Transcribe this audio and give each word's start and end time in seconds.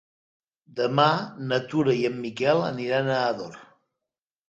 Demà 0.79 1.05
na 1.51 1.61
Tura 1.73 1.95
i 2.01 2.03
en 2.11 2.19
Miquel 2.25 2.65
aniran 2.73 3.15
a 3.15 3.23
Ador. 3.31 3.65